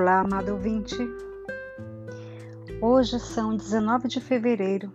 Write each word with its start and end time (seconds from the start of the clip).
Olá, 0.00 0.20
amado 0.20 0.52
ouvinte. 0.52 0.96
Hoje 2.80 3.20
são 3.20 3.54
19 3.54 4.08
de 4.08 4.18
fevereiro 4.18 4.90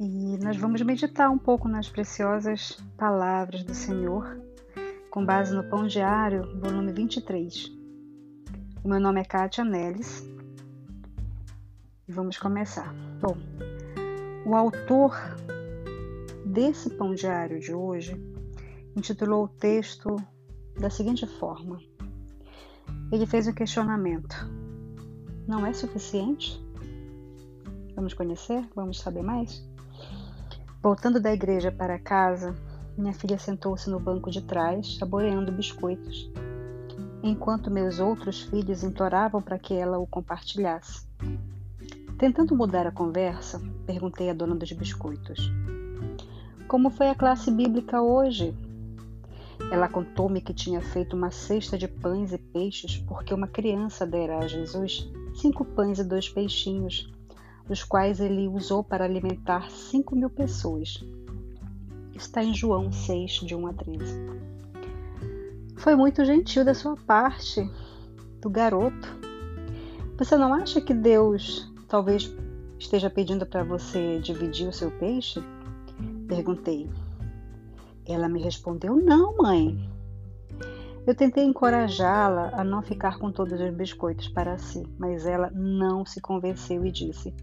e 0.00 0.36
nós 0.42 0.56
vamos 0.56 0.82
meditar 0.82 1.30
um 1.30 1.38
pouco 1.38 1.68
nas 1.68 1.88
preciosas 1.88 2.72
palavras 2.96 3.62
do 3.62 3.72
Senhor 3.72 4.42
com 5.10 5.24
base 5.24 5.54
no 5.54 5.62
Pão 5.62 5.86
Diário, 5.86 6.58
volume 6.58 6.92
23. 6.92 7.70
O 8.82 8.88
meu 8.88 8.98
nome 8.98 9.20
é 9.20 9.24
Kátia 9.24 9.64
Neles 9.64 10.28
e 12.08 12.12
vamos 12.12 12.36
começar. 12.36 12.92
Bom, 13.20 13.36
o 14.44 14.56
autor 14.56 15.16
desse 16.44 16.90
Pão 16.90 17.14
Diário 17.14 17.60
de 17.60 17.72
hoje 17.72 18.20
intitulou 18.96 19.44
o 19.44 19.48
texto 19.48 20.16
da 20.80 20.90
seguinte 20.90 21.28
forma: 21.28 21.78
ele 23.10 23.26
fez 23.26 23.46
um 23.46 23.52
questionamento. 23.52 24.36
Não 25.46 25.64
é 25.64 25.72
suficiente? 25.72 26.62
Vamos 27.94 28.12
conhecer? 28.12 28.68
Vamos 28.74 29.00
saber 29.00 29.22
mais? 29.22 29.66
Voltando 30.82 31.18
da 31.18 31.32
igreja 31.32 31.72
para 31.72 31.98
casa, 31.98 32.54
minha 32.96 33.14
filha 33.14 33.38
sentou-se 33.38 33.88
no 33.88 33.98
banco 33.98 34.30
de 34.30 34.42
trás, 34.42 34.96
saboreando 34.96 35.50
biscoitos, 35.50 36.30
enquanto 37.22 37.70
meus 37.70 37.98
outros 37.98 38.42
filhos 38.42 38.84
imploravam 38.84 39.40
para 39.40 39.58
que 39.58 39.74
ela 39.74 39.98
o 39.98 40.06
compartilhasse. 40.06 41.06
Tentando 42.18 42.54
mudar 42.54 42.86
a 42.86 42.92
conversa, 42.92 43.60
perguntei 43.86 44.28
à 44.28 44.34
dona 44.34 44.54
dos 44.54 44.70
biscoitos: 44.72 45.50
Como 46.66 46.90
foi 46.90 47.08
a 47.08 47.14
classe 47.14 47.50
bíblica 47.50 48.02
hoje? 48.02 48.54
Ela 49.70 49.88
contou-me 49.88 50.40
que 50.40 50.54
tinha 50.54 50.80
feito 50.80 51.16
uma 51.16 51.30
cesta 51.30 51.76
de 51.76 51.86
pães 51.86 52.32
e 52.32 52.38
peixes 52.38 52.96
porque 52.98 53.34
uma 53.34 53.46
criança 53.46 54.06
dera 54.06 54.38
a 54.38 54.46
Jesus 54.46 55.10
cinco 55.34 55.64
pães 55.64 55.98
e 55.98 56.04
dois 56.04 56.28
peixinhos, 56.28 57.12
os 57.68 57.84
quais 57.84 58.20
ele 58.20 58.48
usou 58.48 58.82
para 58.82 59.04
alimentar 59.04 59.70
cinco 59.70 60.16
mil 60.16 60.30
pessoas. 60.30 61.04
Está 62.14 62.42
em 62.42 62.52
João 62.52 62.90
6, 62.90 63.32
de 63.44 63.54
1 63.54 63.66
a 63.66 63.72
13. 63.72 64.48
Foi 65.76 65.94
muito 65.94 66.24
gentil 66.24 66.64
da 66.64 66.74
sua 66.74 66.96
parte, 66.96 67.70
do 68.40 68.50
garoto. 68.50 69.16
Você 70.16 70.36
não 70.36 70.52
acha 70.52 70.80
que 70.80 70.92
Deus 70.92 71.72
talvez 71.86 72.34
esteja 72.78 73.08
pedindo 73.08 73.46
para 73.46 73.62
você 73.62 74.18
dividir 74.18 74.68
o 74.68 74.72
seu 74.72 74.90
peixe? 74.90 75.40
Perguntei. 76.26 76.90
Ela 78.08 78.28
me 78.28 78.42
respondeu: 78.42 78.96
Não, 78.96 79.36
mãe. 79.36 79.88
Eu 81.06 81.14
tentei 81.14 81.44
encorajá-la 81.44 82.50
a 82.54 82.64
não 82.64 82.82
ficar 82.82 83.18
com 83.18 83.30
todos 83.30 83.60
os 83.60 83.74
biscoitos 83.74 84.28
para 84.28 84.58
si, 84.58 84.82
mas 84.98 85.26
ela 85.26 85.50
não 85.54 86.04
se 86.04 86.20
convenceu 86.20 86.84
e 86.86 86.90
disse: 86.90 87.34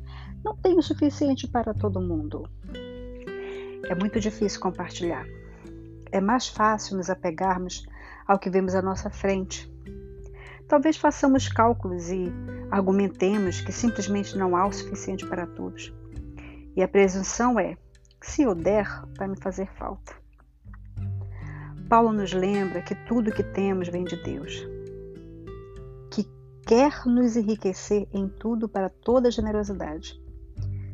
Não 0.43 0.55
tenho 0.55 0.80
o 0.80 0.83
suficiente 0.83 1.47
para 1.47 1.73
todo 1.73 2.02
mundo. 2.02 2.49
É 3.88 3.93
muito 3.93 4.19
difícil 4.19 4.59
compartilhar. 4.59 5.25
É 6.11 6.19
mais 6.19 6.47
fácil 6.47 6.97
nos 6.97 7.09
apegarmos 7.09 7.86
ao 8.27 8.39
que 8.39 8.49
vemos 8.49 8.73
à 8.73 8.81
nossa 8.81 9.09
frente. 9.09 9.71
Talvez 10.67 10.97
façamos 10.97 11.47
cálculos 11.47 12.09
e 12.09 12.31
argumentemos 12.71 13.61
que 13.61 13.71
simplesmente 13.71 14.36
não 14.36 14.55
há 14.55 14.66
o 14.66 14.71
suficiente 14.71 15.27
para 15.27 15.45
todos. 15.45 15.93
E 16.75 16.81
a 16.81 16.88
presunção 16.88 17.59
é: 17.59 17.77
se 18.21 18.43
eu 18.43 18.55
der, 18.55 18.88
vai 19.17 19.27
me 19.27 19.39
fazer 19.39 19.67
falta. 19.73 20.24
Paulo 21.89 22.11
nos 22.11 22.33
lembra 22.33 22.81
que 22.81 22.95
tudo 22.95 23.31
que 23.31 23.44
temos 23.44 23.89
vem 23.89 24.03
de 24.03 24.15
Deus, 24.15 24.67
que 26.09 26.27
quer 26.65 27.05
nos 27.05 27.36
enriquecer 27.36 28.08
em 28.11 28.27
tudo 28.27 28.67
para 28.67 28.89
toda 28.89 29.30
generosidade. 29.30 30.20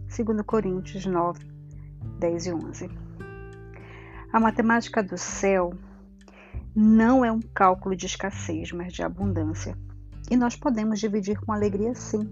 2 0.07 0.41
Coríntios 0.45 1.05
9, 1.05 1.45
10 2.19 2.45
e 2.45 2.53
11. 2.53 2.89
A 4.33 4.39
matemática 4.39 5.01
do 5.01 5.17
céu 5.17 5.73
não 6.75 7.23
é 7.23 7.31
um 7.31 7.41
cálculo 7.41 7.95
de 7.95 8.05
escassez, 8.05 8.73
mas 8.73 8.91
de 8.91 9.01
abundância. 9.01 9.77
E 10.29 10.35
nós 10.35 10.57
podemos 10.57 10.99
dividir 10.99 11.39
com 11.39 11.53
alegria 11.53 11.95
sim, 11.95 12.29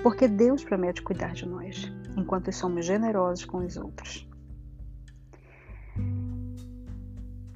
porque 0.00 0.28
Deus 0.28 0.62
promete 0.62 1.02
cuidar 1.02 1.32
de 1.32 1.44
nós, 1.44 1.92
enquanto 2.16 2.52
somos 2.52 2.86
generosos 2.86 3.44
com 3.44 3.58
os 3.58 3.76
outros. 3.76 4.28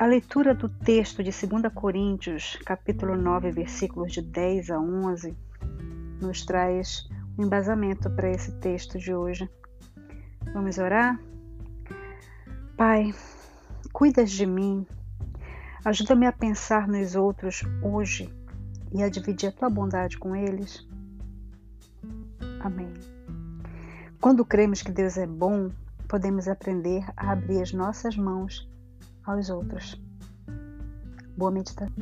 A 0.01 0.07
leitura 0.07 0.55
do 0.55 0.67
texto 0.67 1.23
de 1.23 1.31
2 1.31 1.71
Coríntios, 1.75 2.59
capítulo 2.65 3.15
9, 3.15 3.51
versículos 3.51 4.15
de 4.15 4.23
10 4.23 4.71
a 4.71 4.81
11, 4.81 5.37
nos 6.23 6.43
traz 6.47 7.07
um 7.37 7.45
embasamento 7.45 8.09
para 8.09 8.31
esse 8.31 8.51
texto 8.61 8.99
de 8.99 9.15
hoje. 9.15 9.47
Vamos 10.55 10.79
orar? 10.79 11.21
Pai, 12.79 13.15
cuidas 13.93 14.31
de 14.31 14.47
mim, 14.47 14.87
ajuda-me 15.85 16.25
a 16.25 16.33
pensar 16.33 16.89
nos 16.89 17.15
outros 17.15 17.63
hoje 17.83 18.35
e 18.95 19.03
a 19.03 19.11
dividir 19.11 19.51
a 19.51 19.53
tua 19.53 19.69
bondade 19.69 20.17
com 20.17 20.35
eles. 20.35 20.89
Amém. 22.61 22.95
Quando 24.19 24.47
cremos 24.47 24.81
que 24.81 24.93
Deus 24.93 25.19
é 25.19 25.27
bom, 25.27 25.71
podemos 26.09 26.49
aprender 26.49 27.05
a 27.15 27.33
abrir 27.33 27.61
as 27.61 27.75
nossas 27.75 28.17
mãos 28.17 28.67
aos 29.25 29.51
outros. 29.51 30.01
Boa 31.37 31.51
meditação. 31.51 31.95